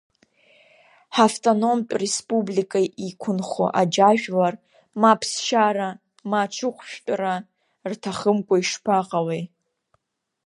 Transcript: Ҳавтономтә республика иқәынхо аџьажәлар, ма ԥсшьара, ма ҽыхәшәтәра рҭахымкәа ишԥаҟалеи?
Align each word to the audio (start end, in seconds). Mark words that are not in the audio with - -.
Ҳавтономтә 1.15 1.93
республика 2.03 2.79
иқәынхо 3.07 3.65
аџьажәлар, 3.79 4.55
ма 4.99 5.11
ԥсшьара, 5.19 5.89
ма 6.29 6.41
ҽыхәшәтәра 6.53 7.33
рҭахымкәа 7.91 8.55
ишԥаҟалеи? 8.61 9.43